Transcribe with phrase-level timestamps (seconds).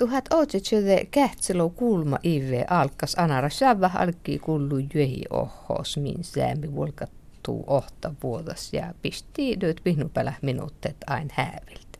[0.00, 7.64] Tuhat otsitsöde kähtselo kulma ive alkas anara sävä alki kullu jöhi ohos min säämi volkattuu
[7.66, 11.98] ohta vuodas ja pisti dyöt pihnupälä minuuttet ain hääviltä.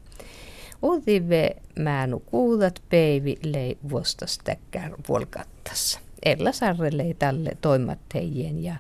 [0.82, 6.01] Udive määnu kuudat peivi lei vuostastäkkär volkattassa.
[6.22, 8.74] Ella sarrelei tälle toimatteijien ja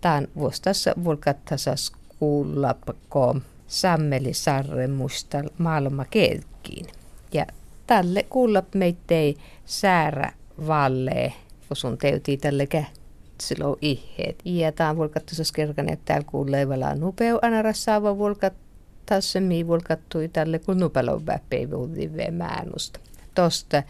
[0.00, 6.86] tämän vuostassa volkattasas kuullapko sammeli sarre musta maailma kelkkiin.
[7.32, 7.46] Ja
[7.90, 8.26] tälle
[8.74, 9.36] meittei
[9.66, 10.32] säärä
[10.66, 11.32] valle,
[11.68, 14.42] kun sun teutii tälle kähtsilou iheet.
[14.44, 20.58] Ja tämä on volkattusas kerkan, että täällä kuulee vielä nupeu anarassaava volkattassa, mi volkattui tälle,
[20.58, 23.00] kun nupelou väpeivuutin määnusta.
[23.34, 23.82] Tosta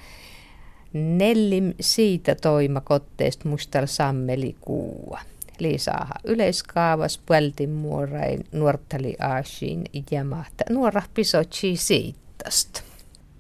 [0.93, 5.21] nellim siitä toima kotteesta mustal sammeli kuua.
[5.59, 12.90] Liisaaha yleiskaavas pueltin muorain nuortali aasiin ja mahta nuora pisotsi siitasta.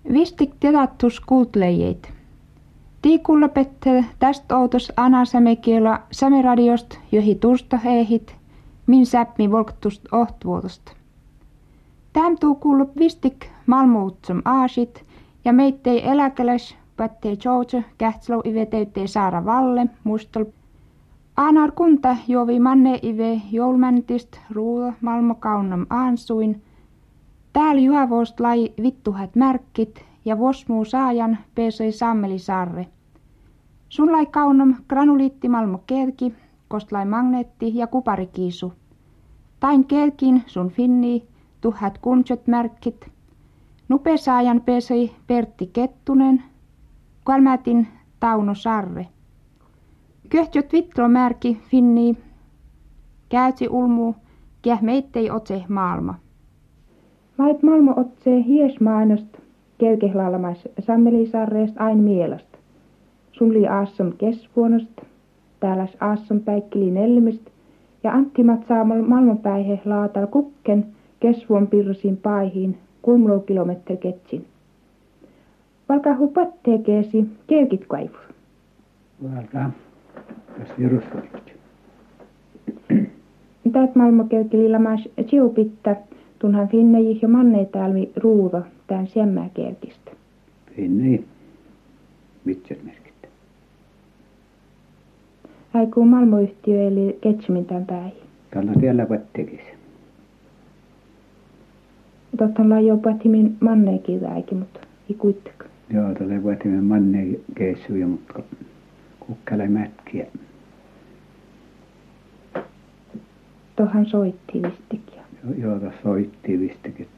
[0.09, 2.13] Vistik tedattus kultlejeit.
[3.03, 8.37] Tiikulla pette tästä outos anasamekiela sameradiost johi tursta heihit,
[8.87, 10.93] min säpmi volktust ohtvuotosta.
[12.13, 15.05] Täm tuu kuullut vistik malmuutsum aasit
[15.45, 20.45] ja meittei eläkeläs pättei joutse kähtslo iveteyttei saara valle mustal.
[21.37, 26.63] Aanar kunta jovi manne ive joulmäntist ruuda malmo kaunam aansuin–
[27.53, 32.87] Täällä juhavost lai vittuhat märkit ja vosmuu saajan peesoi sammeli sarre.
[33.89, 36.35] Sun lai kaunom granuliitti malmo kelki,
[36.69, 38.73] kost lai magneetti ja kuparikiisu.
[39.61, 41.27] Tain kelkin sun finni,
[41.61, 43.11] tuhat kunchot märkit.
[43.89, 46.43] Nupe saajan peesoi Pertti Kettunen,
[47.25, 47.89] kalmätin
[48.21, 49.07] Tauno Sarre.
[50.29, 52.17] Köhtiöt vitlo märki finni,
[53.29, 54.15] käytsi ulmu,
[54.63, 56.15] käh meittei otse maailma.
[57.41, 59.39] Lait maailma otsee hiesmainosta,
[59.79, 62.47] kelkehlalmais sammelisarreest ain mielast.
[63.33, 65.01] Sun li aassom kesvuonost,
[65.61, 67.43] tääläs aassom päikkili nelmist,
[68.05, 70.87] ja anttimat saamal maailmanpäihe laatal kukken
[71.21, 74.45] kesvuon pirsin paihin kulmlo kilometri ketsin.
[75.89, 78.21] Valka hupat tekeesi kelkit kaivus.
[79.23, 79.71] Valka,
[80.59, 81.53] tässä virusvoimat.
[83.73, 85.97] Täät maailma kelkili lamas siupitta,
[86.41, 90.11] Tunhan finneji jo manne tälmi ruuva tämän semmää kerkistä.
[90.77, 91.25] Finneji.
[92.45, 93.29] Mitkä merkit?
[95.75, 98.23] Aikuu malmoyhtiö eli Ketsumin tämän päihin.
[98.51, 99.63] Tällä tiellä tekisi.
[102.39, 104.81] Totta on jo pätimin manneekin väikin, mutta
[105.11, 105.71] ei kuitenkaan.
[105.91, 108.43] Joo, tällä pätimin manneekin keissuja, mutta
[109.21, 110.27] kukkale mätkiä.
[113.77, 115.10] Tohan soitti vistikin
[115.59, 117.09] joita soitti vistikin.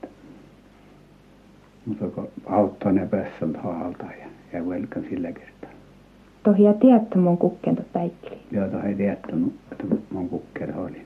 [1.86, 5.70] Mutta kun auttoi ne päässä haalta ja, ja velkan sillä kertaa.
[6.42, 8.40] Tohia tietty mun kukkento päikkeli.
[8.50, 9.28] Joo, tohi tietty,
[9.72, 11.02] että mun kukker oli.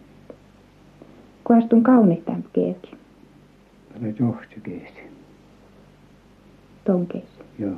[1.45, 2.97] Kuastun kaunit tämän keeki.
[3.93, 5.01] Tällä johti keesi.
[6.85, 7.29] Ton keesi.
[7.59, 7.77] Joo.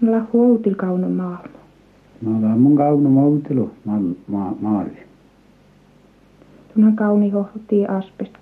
[0.00, 1.58] No lahu outil kaunon maailma.
[2.22, 4.54] No tämä on mun kauno mautilu ma,
[6.78, 8.32] Tunhan kauni hohti asbest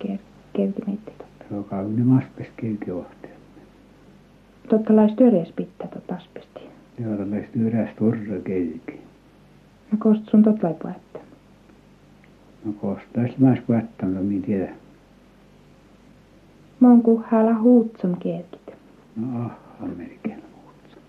[0.53, 1.11] kelkimeitä.
[1.51, 3.27] Joo, kauni asbest kelki hohti.
[4.69, 6.59] Totta lais töres pitää tot asbesti.
[6.99, 9.01] Joo, tällaista yräs turra kelki.
[9.91, 11.19] No kost sun tot lai puetta.
[12.65, 14.73] No kostais mä puetta, mutta minä tiedä.
[16.79, 18.75] Mon kuhalla huutsom kelkit.
[19.15, 21.03] No aha, melkein huutsom.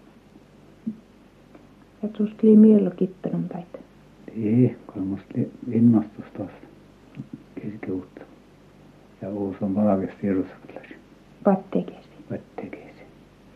[2.02, 3.78] Ja tuskli miello kittanum päitä.
[4.36, 5.38] Ei, kun musta
[5.72, 6.67] innostus tosta
[7.60, 8.20] keskiuutta.
[9.22, 10.94] Ja uusi on valkesti Jerusalemissa.
[11.46, 12.08] Vattekesi.
[12.30, 13.02] Vattekesi.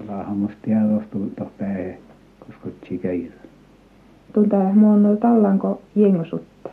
[0.09, 1.99] Laahan musta jää tosta toh päin,
[2.39, 3.35] koska tsikäitä.
[4.33, 6.71] Tuntaa muonno tallanko jengosutta.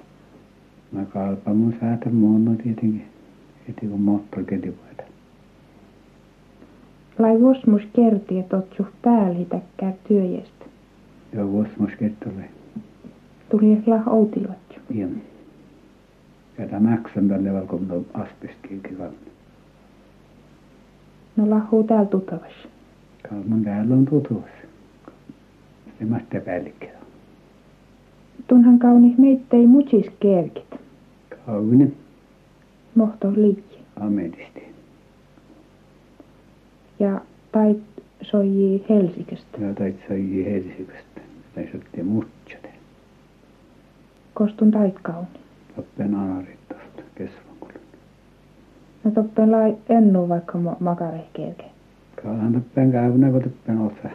[0.91, 3.06] Mä kalpa mun säätä muonno tietenkin.
[3.68, 5.03] Heti kun moottoriketi voida.
[7.19, 10.65] Lai vosmus kerti, että oot suht päällä täkkää työjästä.
[11.33, 12.31] Joo, vosmus kertoi.
[13.50, 14.80] Tuli ehkä outilot.
[14.89, 15.09] Joo
[16.59, 19.29] ja tämä maksan tälle valkomno asbestkiinkin kanssa.
[21.35, 22.53] No lahuu täällä tutavas.
[23.29, 24.50] Kalman täällä on tutuus.
[26.00, 27.00] Se mahtaa päällikkää.
[28.47, 30.75] Tunhan kauni meittei mutsis kerkit.
[31.45, 31.94] Kauni.
[32.95, 33.79] Mohto liikki.
[34.00, 34.63] Ametisti.
[37.00, 37.21] Ja
[37.51, 37.83] tait
[38.21, 39.57] soijii Helsingistä.
[39.62, 41.21] Ja tait soijii Helsingistä.
[41.55, 42.69] Tai sotti mutsate.
[44.33, 45.39] Kostun tait kauni
[45.79, 47.81] toppen anarit tuosta kesvankulun.
[49.03, 51.63] No toppen lai ennu vaikka makarehkeelke.
[52.23, 54.09] Kaahan tappeen käyvänä, kun tappeen osa.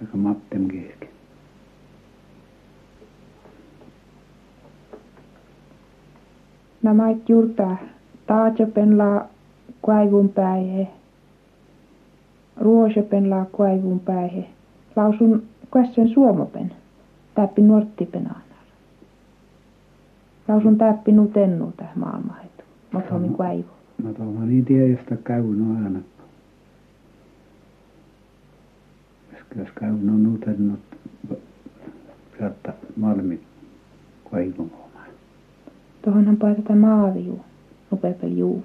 [0.00, 1.08] Aika mattem kiiski.
[6.82, 7.76] Nämä juurtaa
[8.26, 9.26] taajopen la
[9.86, 10.88] kaivun päihe.
[12.56, 14.44] Ruosopen la kaivun päihe.
[14.96, 15.42] Lausun
[15.72, 16.72] käsen suomopen.
[17.34, 18.30] Täppi nuorttipen
[20.50, 20.56] aanar.
[20.56, 22.64] Lausun täppi nutennu täh maailmahetu.
[22.92, 23.70] Mut homi kaivu.
[24.02, 26.00] No tuolla niin tiedä, josta käyvän aina.
[29.56, 30.80] Jos käyvän on nutennut
[32.38, 33.40] sieltä malmit
[34.30, 35.06] kaivun omaa.
[36.04, 37.40] Tuohonhan paitata maaviu.
[37.90, 38.64] Nupepel juu.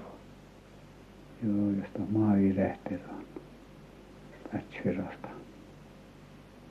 [1.44, 3.24] Joo, josta maavi lähtee on.
[4.54, 5.28] Lähtsvirasta.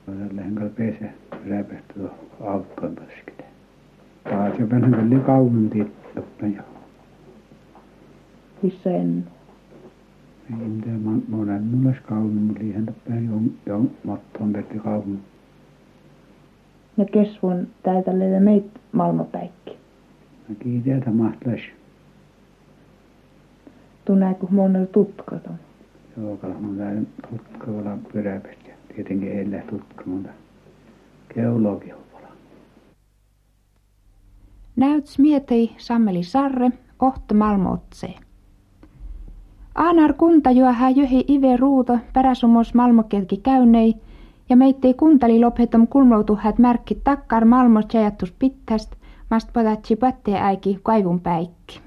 [0.05, 1.05] Tälleen kai pesä
[1.93, 2.95] tuohon aukkoon
[4.59, 6.61] jo vähän kyllä kauan tiittoppa jo.
[8.61, 9.27] Missä en.
[10.49, 15.19] Ei mitään monen mulle kauan, mutta liian päin jo, jo mattoon tehty kauan.
[16.97, 19.77] Ja kesvun täytälle meit maailmapäikki.
[20.49, 21.61] Mä kiitän mahtais.
[24.05, 25.55] Tunneeko monella tutkat on?
[26.17, 30.29] Joo, kala mun täällä tutkalla pyräpät ja tietenkin heillä tutka, mutta
[31.33, 31.93] geologi
[34.81, 34.91] on pala.
[34.91, 38.13] Näyts mietei Sammeli Sarre, ohto malmotse.
[39.75, 43.95] Aanar kunta juohää johi ive ruuto peräsumos malmokelki käynei
[44.49, 48.95] ja meittei kuntali lophetom kulmoutuhat märkki takkar malmos jajattus pittäst,
[49.31, 51.79] mast potatsi pattee äiki kaivun päikki.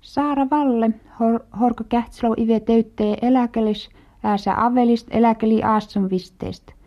[0.00, 0.90] Saara Valle,
[1.20, 3.90] hor, horko kähtslo ive töyttee eläkelis,
[4.22, 6.77] ääsä avelist eläkeli aaston visteest.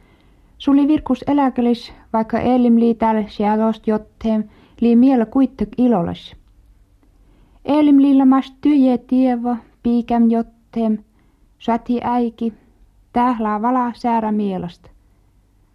[0.62, 4.44] Suli virkus eläkelis, vaikka elim lii täällä sialost jotteem,
[4.82, 6.36] lii miele kuittek ilolas.
[7.66, 10.98] Elim liilla mast tyje tievo, piikäm jotteem,
[11.60, 12.54] sati äiki,
[13.14, 14.88] tählää vala säärä mielast.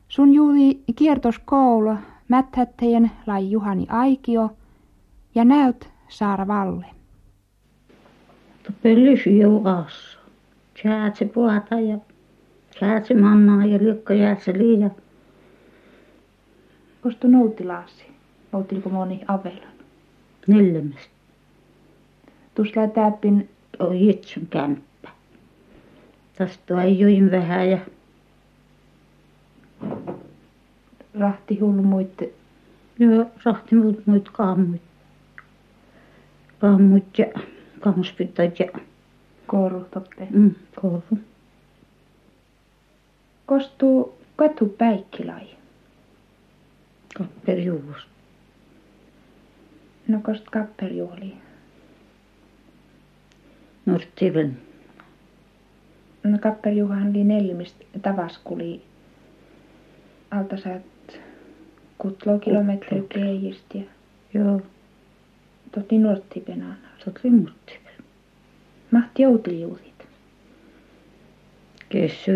[0.08, 1.94] Sun juuri kiertos koulu,
[2.28, 4.50] mättättäjän lai Juhani Aikio
[5.34, 6.86] ja näyt Saara Valle.
[8.82, 10.18] Pellysy joukaassa.
[10.82, 11.98] Säätse puhata ja
[12.80, 14.92] säätse mannaa ja lykkö jäätse liian.
[17.00, 18.04] Kostu noutilaasi?
[18.52, 19.72] Noutiliko moni avelan?
[20.46, 21.16] Neljämästä.
[22.54, 25.08] Tuossa täppin On jitsun kämppä.
[26.38, 27.78] Tästä ajoin vähän ja
[31.18, 32.22] rahti hulmuit
[32.98, 34.30] joo, rahti muut muut.
[36.58, 37.26] Kaammuit ja
[37.80, 38.66] kammuspittat ja
[39.46, 40.26] korutoppe.
[40.30, 41.02] mm, koulu.
[43.46, 45.46] Kostu katu päikkilai.
[47.18, 48.06] Kapperiuus.
[50.08, 51.32] No kost kapperjuoli.
[53.86, 54.58] Norttiven.
[56.24, 58.82] No kapperjuhan oli neljämistä tavaskuli.
[60.30, 60.82] Alta saat
[61.98, 63.78] kutlo kilometri keijistä
[64.34, 64.60] Joo,
[65.74, 66.76] toti nuorttipenana.
[67.04, 68.04] tot oli muttiven.
[68.90, 69.95] Mahti joutiliuutit.
[71.88, 72.32] Kessy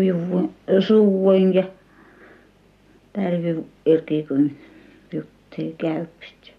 [0.87, 1.63] suuin ja
[3.13, 4.51] tälvi erkikun
[5.13, 6.53] juttee käypsit.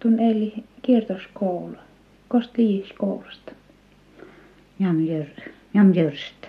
[0.00, 1.76] Tun eli kiertoskoulu.
[2.28, 3.52] Kost liis koulusta.
[4.78, 5.26] Jamjör,
[5.74, 6.48] jamjörstä.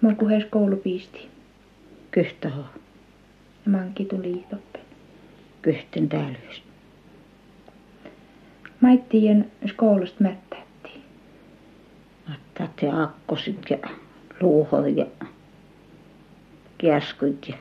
[0.00, 1.28] Mul kuhes koulu piisti.
[2.10, 2.62] Kyhtaho,
[3.64, 4.78] Ja manki tuli toppe.
[5.62, 6.68] kyhten tälvystä.
[8.80, 10.67] Maittien skoulusta mättätti.
[12.60, 13.78] Ottat ja akkosit ja
[14.40, 15.06] luuhot ja
[16.78, 17.56] kiaskut ja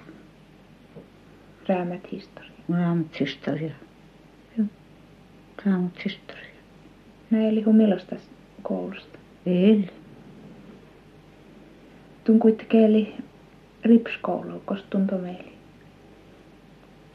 [1.67, 2.51] Räämät historia.
[2.69, 3.71] raamut historia.
[4.57, 4.67] Joo,
[6.05, 6.45] historia.
[7.31, 8.15] No eli humilosta
[8.63, 9.19] koulusta.
[9.45, 9.89] Ei,
[12.23, 13.23] Tun kuitenkin
[13.83, 15.53] ripskoulu, kost tunto meili.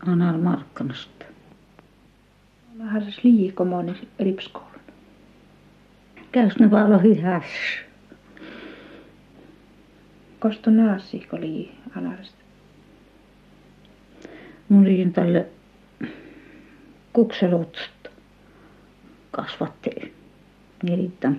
[0.06, 1.24] anal markkanasta.
[2.80, 3.94] Onhan se liiko moni
[6.32, 6.42] ripskoulun.
[6.48, 7.92] Käys ne paljon hyvässä.
[10.40, 12.42] Kostu naasi, kun lii anarista.
[14.68, 15.46] Mun liin tälle
[17.12, 17.90] kukselot
[19.30, 20.14] kasvatti
[20.82, 21.32] niitä.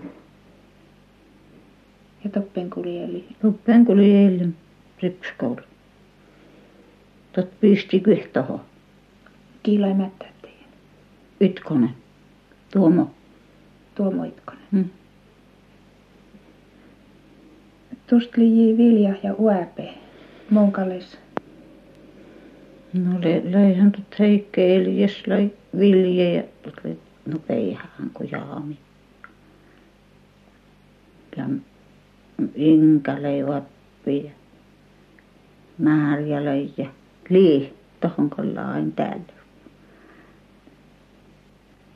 [2.23, 4.55] Ja toppen kuli eli Loppen kun oli eilen
[5.01, 5.61] ripskoulu.
[7.33, 8.61] Tot pisti kyhtoho.
[9.63, 10.69] kiilai mättättäjien.
[11.41, 11.95] Ytkonen.
[12.73, 13.11] Tuomo.
[13.95, 14.62] Tuomo Itkonen.
[14.73, 14.89] Mm.
[18.07, 19.93] Tust lii vilja ja uäpe.
[20.49, 21.17] Monkales.
[22.93, 28.31] No le, leihän tot heikke eli jos lai vilje ja tot oli no peihän kun
[28.31, 28.77] jaami.
[31.37, 31.45] ja
[32.55, 34.31] inkälevappi ja
[35.77, 36.89] määrjälä ja
[37.29, 39.33] lii tohon aina täällä.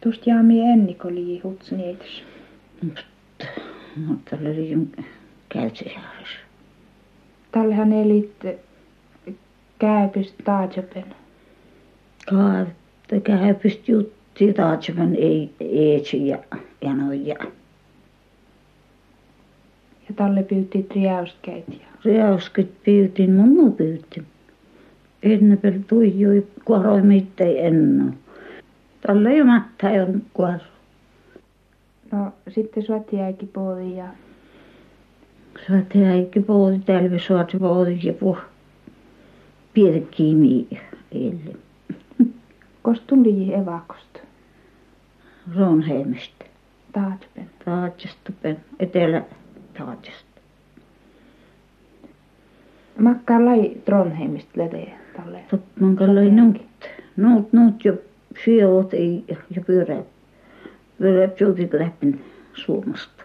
[0.01, 2.23] Tuosta jaami enniko lii hutsniitos.
[4.07, 4.77] Mutta oli
[5.49, 6.37] käytsisääressä.
[7.51, 8.33] Tallehan elit
[9.79, 11.05] käypistä taatjopen.
[12.29, 16.37] Kaavetta käypistä jutti taatjopen ei eetsi ja
[16.81, 17.35] janoja.
[20.09, 24.23] Ja talle pyytti riauskeit ja Riauskit pyytin, mummu pyytti.
[25.23, 28.13] Ennepel tuijui kuoroi mittei enno.
[29.07, 30.76] Talle ei mättä on kuoro.
[32.11, 34.07] No sitten suotti äiki poodi ja
[36.11, 38.37] äikki poodi tälvi saati poodi ja puh.
[39.73, 40.67] Piirkki mi
[41.11, 41.55] elle.
[42.81, 44.19] kost tuli evakosta
[45.55, 46.45] Ronheimista.
[46.91, 47.49] taatjopen.
[47.65, 49.23] Taatsasta pen etelä
[49.77, 50.41] Taatsasta.
[52.99, 55.39] Makkaa lai Trondheimista leteen talle.
[55.49, 56.61] Toppan kallai nuut.
[57.17, 57.83] Nuut nuut
[58.45, 60.16] syövät ei ja pyörät.
[60.97, 62.21] Pyörät jouti läpi
[62.53, 63.23] Suomesta.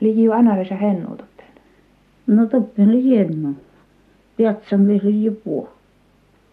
[0.00, 1.46] Liiu anarissa hennuutoppen.
[2.26, 3.48] No toppen oli hieno.
[4.36, 5.68] Piatsan vielä jo puu.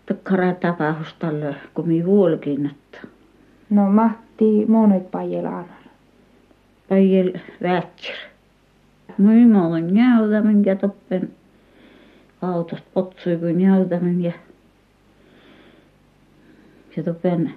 [0.05, 3.07] Takkara tapaus tällä, kun mi vuolkin, että
[3.69, 5.83] No mahti monet pajella anar.
[6.89, 8.15] päijäl vätsir.
[9.17, 11.29] Moi mä olen jäytämän ja toppen
[12.41, 14.31] autosta potsui kuin jäytämän ja
[16.97, 17.53] ja toppen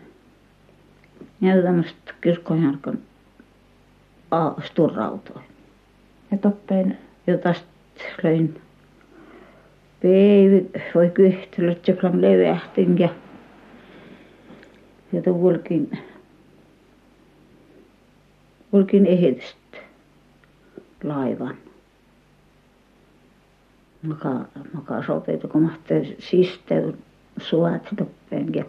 [1.40, 2.98] jäytämästä kirkkojarkon
[4.64, 5.44] sturrautoin.
[6.30, 7.66] Ja toppen Ja tästä
[8.22, 8.60] löin
[10.02, 11.12] Päivi voi
[11.88, 13.08] ja klam levähtin ja
[15.12, 15.98] ja tuolkin
[18.72, 19.78] Volkin ehdosta
[21.04, 21.56] laivan.
[24.02, 24.30] Maka,
[24.74, 26.98] maka sopeita, kun mahtaa sisteyn
[27.38, 28.64] suot toppeen ja,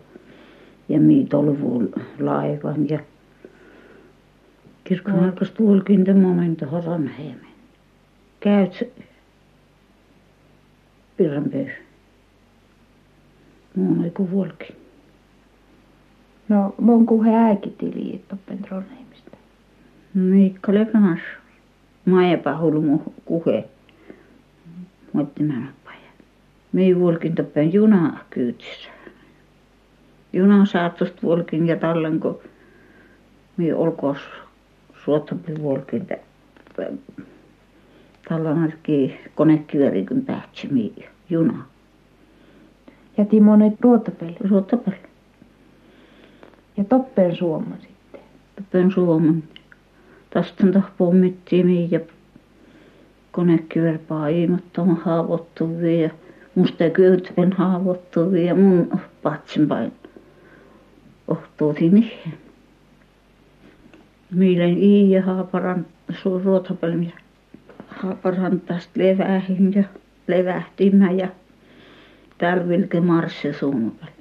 [0.89, 2.99] ja mii tolvuun laivan ja
[4.83, 7.47] kirkon alkas tuolkin te momento horanheemen.
[8.39, 8.89] Käyt.
[13.75, 14.75] Muun ei kuin vuolkin.
[16.49, 19.37] No mon kuhe äikitili toppen Trondheimista.
[20.13, 21.19] Miikka lepämäs.
[22.05, 23.65] Maajapa hulmu kuhe.
[25.13, 26.09] Mutta mä paja.
[26.71, 28.96] Me vuolkin toppen juna kyytissä.
[30.37, 32.39] Juna saatosta vuolkin ja tallen kun
[33.57, 34.17] me olkoos
[35.05, 36.07] suottapi vuolkin
[38.29, 40.93] tallan arki konekyörikön päätsi mi
[41.29, 41.65] juna.
[43.17, 44.35] Ja timonet ruotapeli.
[44.47, 44.99] Suottapelle.
[46.77, 48.21] Ja toppen Suomen sitten.
[48.55, 49.43] Toppen Suomen.
[50.29, 51.99] Tästä pommittiin mi ja
[53.31, 56.09] konekyör paimattama haavoittuvia ja
[56.55, 59.69] musta kyytven haavoittuvia ja mun patsin
[61.27, 62.37] pain ohtuutin niihin.
[64.31, 65.85] Mielen i ja haaparan
[66.43, 67.13] ruotapelmi
[67.87, 69.83] haaparan tästä levähin ja
[70.27, 71.27] levähtimä ja
[72.37, 74.11] täällä vilke marssi suunnapeli.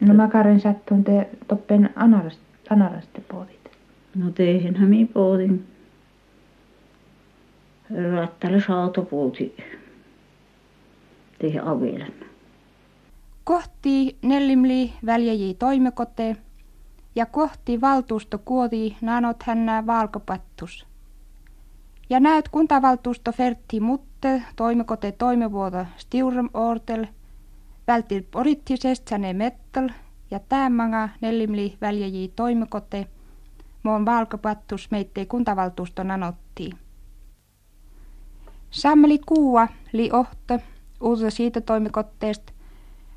[0.00, 2.40] No makaren sattuun te toppen anarast,
[2.70, 3.70] anaraste poodit.
[4.14, 5.66] No teihinhän mi poodin.
[8.12, 9.56] Rattalle saatopuuti.
[11.38, 12.14] Teihin avilen.
[13.44, 16.36] Kohti Nellimli väljäji toimekote
[17.14, 20.86] ja kohti valtuusto kuoti nanot hännä valkopattus.
[22.10, 27.06] Ja näyt kuntavaltuusto Fertti Mutte toimekote toimevuoto Stiurum Ortel
[27.86, 29.88] vältil poliittisest säne mettal
[30.30, 33.06] ja tämänga Nellimli väljäji toimekote
[33.82, 36.70] moon valkopattus meittei kuntavaltuusto nanotti.
[38.70, 40.58] Sammeli kuua li ohto
[41.00, 42.53] uusi siitä toimikotteesta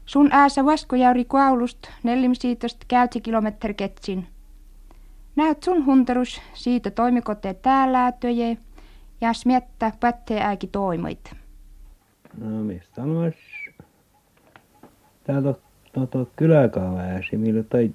[0.07, 4.27] Sun äässä vaskojäyri kuaulust nellim siitöst käytsi kilometri ketsin.
[5.35, 8.57] Näyt sun hunterus siitä toimikote täällä töje
[9.21, 11.31] ja smiettä pättee äiki toimoit.
[12.37, 13.35] No mistä on myös
[15.23, 15.53] täältä
[15.93, 17.91] tuota kyläkaavaääsi, millä tai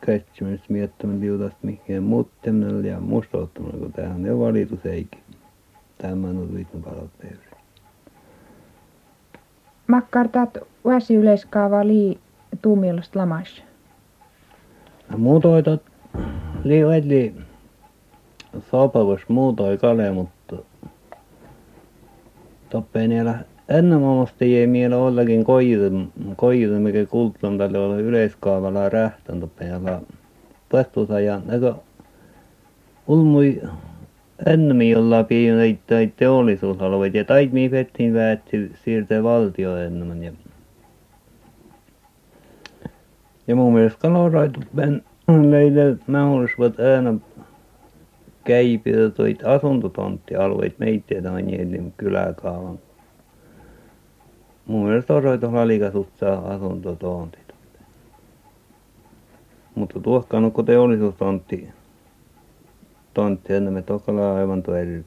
[0.00, 5.20] kätsimässä miettimään liutasta mihin muuttamalla ja mustouttamalla, kun tämähän on valitus eikin.
[5.98, 7.47] Tämä on viitun palotteessa.
[9.88, 12.18] Makkartat väsi yleiskaava lii
[12.62, 13.62] tuumiollasta lamas.
[15.08, 15.82] No muutoitot
[16.64, 17.34] lii edli
[18.70, 20.56] sopavus muutoi kale, mutta
[22.70, 25.44] toppeen niillä ennen muodosta jäi miele ollakin
[26.36, 30.00] koijuta, mikä kultlan tälle olla yleiskaavalla rähtän toppeen ja
[30.68, 31.74] puhtuusa ja näkö
[33.06, 33.62] ulmui
[34.46, 40.32] ennemmin ollaan pidin tai teollisuusalueita ja tait mi pettiin väetti siirtää valtio enemmän ja
[43.46, 45.02] ja mun mielestä kaloraitu ben
[45.50, 47.14] leille mahdollisuudet aina
[48.44, 52.78] käypiä toit asuntotonttialueet meitä on niin kyläkaavan.
[54.66, 57.48] Mun mielestä osoita lalikasuttaa asuntotontit
[59.78, 61.68] mutta tuohkaan kun teollisuustontti
[63.18, 65.04] tontti enemmän tokkala aivan toervi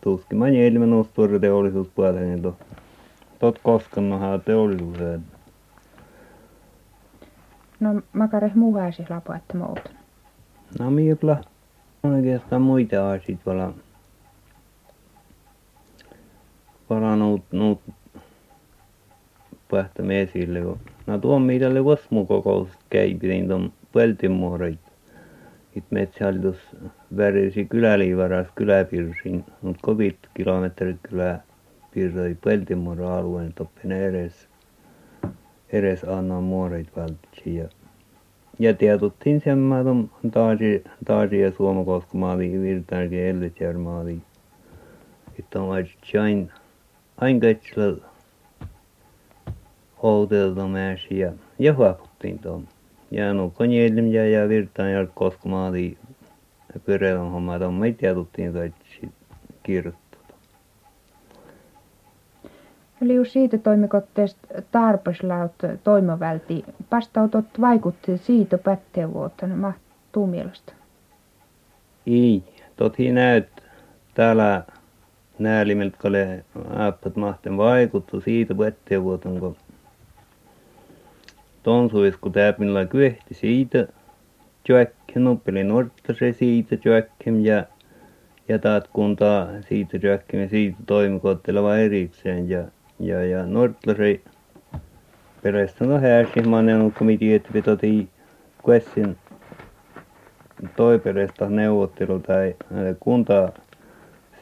[0.00, 2.56] tuskin mä ilmen ustuori teollisuuspuolella niin to
[3.38, 5.20] tot koskaan no teollisuuteen
[7.80, 9.90] No makare muu hääsi lapo, että muuta.
[10.78, 11.36] No miepla
[12.02, 13.74] oikeastaan muita asioita vala
[16.90, 17.80] vala nuut nuut
[19.70, 20.60] pähtämme esille
[21.06, 24.83] no tuon miitalle vasmu kokous käypidin tuon peltimuoret it
[25.74, 34.48] siit metshaldusvärvisi kyläliivaras kyläpiir, siin on kovit kilometrit kyläpiir oli Peltimurra alueen toppinen edes,
[35.72, 37.68] edes anna muorit valtsi ja,
[38.58, 44.18] ja tietuttiin sen maailman taasi, taasi ja suomakoska maali virtaankin ellisjär maali.
[45.36, 45.76] Sitten on
[46.22, 46.52] aina,
[47.16, 48.06] aina katsella
[50.02, 50.62] houdelta
[51.10, 52.73] ja, ja huaputtiin tuonne.
[53.14, 55.98] Ja no konjelm ja ja Virtain ja Koskemaali
[56.84, 59.08] pyreillä homma tuon me tietuttiin kaikki
[59.62, 60.04] kirjoittaa
[63.02, 65.52] Eli siitä toimikotteesta tarpeslaut
[65.84, 70.72] toimavälti vastautot vaikutti siitä pätteen vuotta ne mahtuu mielestä.
[72.06, 72.42] Ei,
[72.76, 73.48] tothi näyt
[74.14, 74.64] täällä
[75.38, 76.44] näälimeltä kale
[76.76, 79.56] ääppät mahten vaikuttu siitä pätteen vuoton kun
[81.64, 83.88] tonsuis kun täpinla kyehti siitä
[84.64, 87.64] tjökkin nuppeli norttase siitä tjökkim ja
[88.48, 89.98] ja taat kuntaa siitä
[90.32, 92.64] ja siitä toimikotteleva erikseen ja
[93.00, 94.24] ja ja Nortlari
[95.42, 98.08] perästä no häärsimainen komitea että vetoti
[98.62, 99.16] kuessin
[101.04, 102.54] perästä neuvottelu tai
[103.00, 103.52] kunta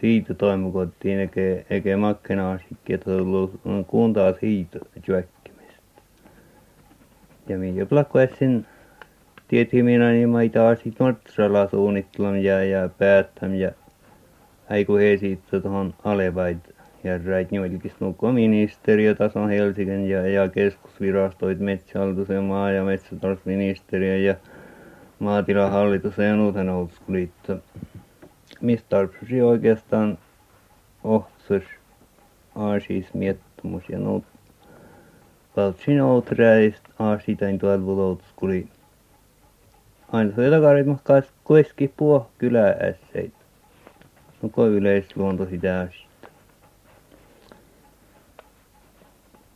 [0.00, 5.41] siitä toimikottiin eikä eikä makkenaa sitten tullut kuntaa siitä tjökkimistä
[7.52, 8.66] ja minä
[9.48, 13.70] tietenkin minä niin maita sitten Nortralla suunnittelun ja ja päättäm ja
[14.68, 16.58] äiku he sitten tuohon alevaid
[17.50, 24.34] joillekin nuko ministeriötason Helsingin ja ja keskusvirastoit metsähallitus ja maa- ja metsätalousministeriö ja
[25.18, 27.58] maatilahallitus ja nuuten outskuliitto
[28.60, 30.18] mistä tarvitsisi oikeastaan
[31.04, 31.62] ohtsas
[32.54, 34.24] aasis miettumus ja nuut
[35.56, 38.68] valtsin outräist aasitain tuolla outskuli
[40.12, 43.36] aina se takarit mahkaas kueski puo kyläässeitä
[44.42, 46.06] nuko yleisluonto sitä asia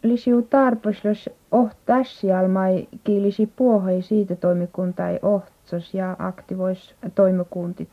[0.03, 7.91] lisiu tarpeellis ohtässialmai kiilisi puohoi siitä toimikuntai ohtsos ja aktivois toimikuntit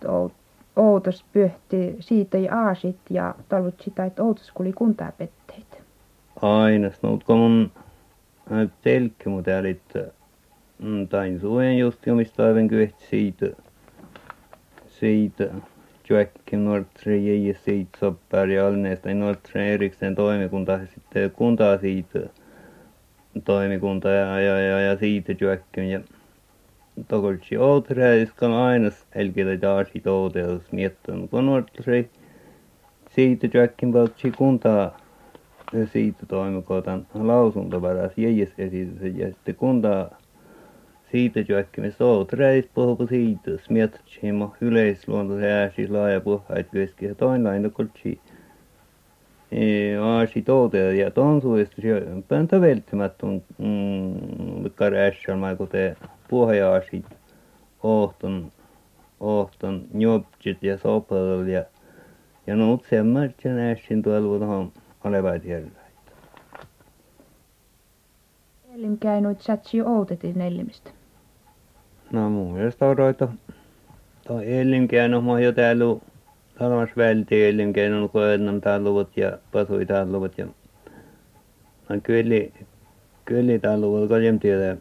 [0.76, 5.78] outos pyöhti siitä ja aasit ja talvut sitä, että outos kuli kuntaa petteitä.
[6.42, 6.90] Aina,
[7.26, 7.72] kun mun
[8.82, 9.70] telkki mu täällä,
[10.80, 13.46] mm, tain suen just omista aivan kyehti siitä,
[14.88, 15.50] siitä
[16.10, 19.14] Joakim Nordström ja siitä soppar ja Alneesta.
[19.14, 22.20] Nordström erikseen toimikunta sitten kuntaa siitä
[23.46, 26.00] toimikunta ja, ja, ja, ja siitä Joakim ja
[27.08, 32.06] tokoltsi outräiskan aina elkele taasi touteus mietton kun Nordström
[33.16, 35.03] siitä Joakim valtsi kuntaa
[35.94, 40.10] siirtotoimikoitan lausuntovaras jäljessesitys ja sitten kunta
[41.12, 48.20] siitätyökkimme soot räispohku siitas miettsimo yleisluontoisen ääsi laaja puhait keski ja toinlainen kultsi.
[49.52, 51.82] E, Aasi toote ja tonsuista
[52.28, 55.96] pöntä välttämätön mm, karässalma kuten
[56.30, 57.06] puhajaasit
[57.84, 58.52] ohton
[59.20, 61.64] ohton njopsit ja sopel ja
[62.48, 64.72] ja nuut semmärtsen ässin tuolla tuohon
[65.04, 65.74] olevat herrat
[68.74, 70.92] Ellim käynyt satsi outetin nellimistä
[72.12, 73.28] no mun mielestä oroita
[74.28, 75.86] toi elinkeino jo täällä
[76.60, 80.46] talmas välti elinkeino kun ennam talluvat ja pasui talluvat ja
[81.90, 82.36] no kyllä
[83.26, 84.78] kyllä talluvat kaljem tiedä.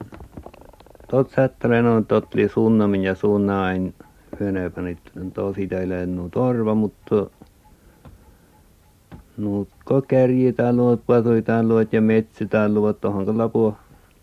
[1.11, 3.95] Tot sättelen on tot li sunnamin ja sunnain
[4.41, 4.99] hönöpänit
[5.35, 7.27] tosi teille nu torva mutta
[9.37, 13.77] nu kokärji talluvat pasui talluvat ja metsi talluvat tohon lapua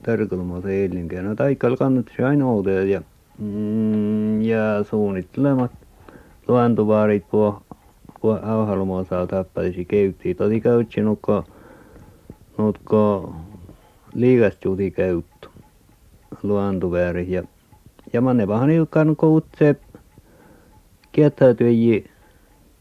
[0.03, 1.35] tarkelma elinkeino.
[1.35, 3.01] Taikal kannattaisi aina outoja ja
[3.39, 5.71] mm, ja suunnittelemat.
[6.47, 7.61] Luontuvaarit puo
[8.21, 11.43] puo auhalmo saa tappalisi käytti todi käytsi nukko
[12.57, 13.33] nutko
[14.13, 15.49] liigastuuti käyttu.
[16.43, 17.43] Luontuvääri ja
[18.13, 19.75] ja manne vähän ilkan koutse
[21.11, 22.08] kiettäytyji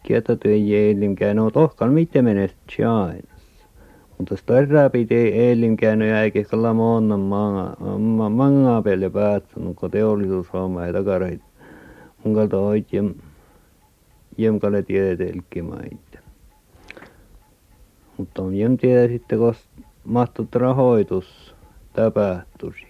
[0.08, 2.58] kiettäytyji eilimkään no tohkan mitte menestä
[4.18, 10.92] mutta starraa piti eilimkään ja eikä kalla monna manga manga pelle päättänyt kun teollisuushomma ja
[10.92, 11.40] takarit
[12.24, 13.22] mun kalta oikein
[14.38, 16.18] jemkalle tieteellekin maita.
[18.16, 19.54] Mutta on jem tiedä sitten kun
[20.04, 21.54] mahtut rahoitus
[21.92, 22.87] tapahtuisi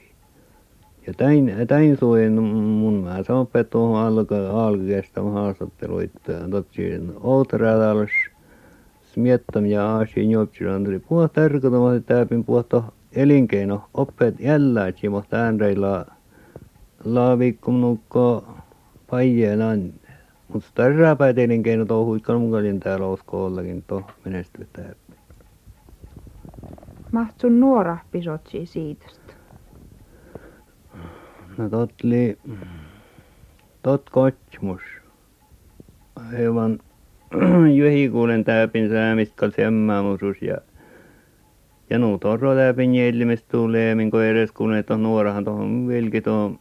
[1.09, 8.11] ja täin täin suin mun mä soppa tuohon alka alkeesta haastatteluita totsin outradas
[9.13, 13.85] smiettam ja aasi jopsiran tuli puhua tarkoitama että täpin puhua elinkeino.
[13.95, 16.07] Oppeet jälläksi mutta äänreillä
[17.05, 18.45] laavikkum nukko
[19.11, 19.93] paijelan
[20.49, 24.99] mutta tarrapäät elinkeino touhu ikkan mukalin täällä uskollakin to menestyvät
[27.13, 29.07] Mahtsun nuora pisotsi siitä.
[31.59, 32.39] No tot oli
[33.83, 34.83] tot kotsmus.
[36.17, 36.79] Aivan
[37.79, 40.59] juhikuulen täpin säämiskal semmaamusus ja
[41.91, 46.59] ja nu torro täpin jellimistä tulee minko edes kun et on nuorahan tuohon vilki tuohon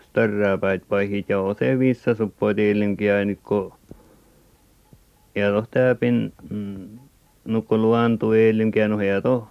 [0.00, 3.72] starrapäit paihit ja ose vissa suppoit illimkiä nyt kun
[5.34, 6.98] ja toh täpin mm,
[7.44, 9.48] nukko luantu illimkiä no ja toh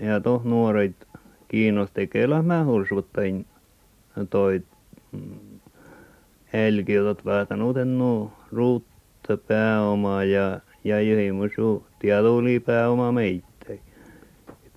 [0.00, 1.08] ja toh nuoret
[1.48, 3.46] kiinnostekee mä hursuttain
[4.30, 4.62] toi
[6.52, 7.98] Helgi otat vähän uuden
[8.52, 13.46] ruutta pääomaa ja ja jehimusu tietuli pääoma meitä.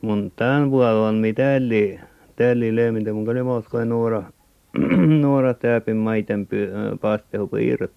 [0.01, 1.99] Mun tämän vuoden mi tälli
[2.35, 4.23] tälli leemintä mun kali moskoin nuora
[5.21, 6.47] nuora täpin maiten
[7.01, 7.91] paastehu piirret.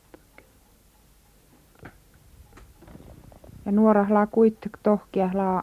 [3.67, 5.63] Ja nuora laa kuittek tohkia laa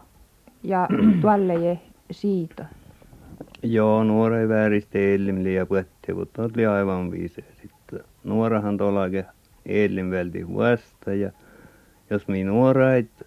[0.62, 0.88] ja
[1.20, 1.78] tuolle
[2.10, 2.66] siitä.
[3.62, 7.44] Joo, nuora ei vääristä elim liian puhutti, mutta oli aivan viisea.
[7.62, 9.24] Sitten nuorahan tuollakin
[9.66, 11.32] elim välti vasta ja
[12.10, 13.26] jos mi nuora et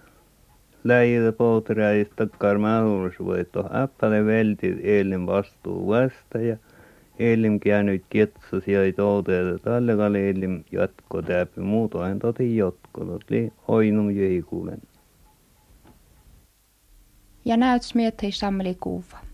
[0.83, 6.57] läjitä poutreajista karmahuus voi to appale välti elim vastuu vasta ja
[7.19, 13.53] elim käynyt kietsus ja ei touteeta tälle kalle elim jatko täppi muutoin toti jotko, oli
[13.67, 14.81] oinum jäikulen.
[17.45, 19.24] Ja näyt smiettei sammeli kuva.